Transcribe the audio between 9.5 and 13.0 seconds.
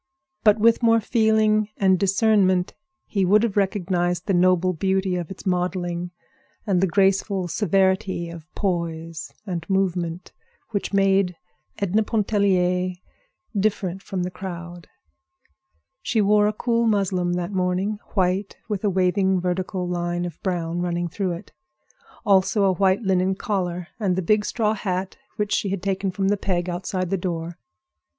movement, which made Edna Pontellier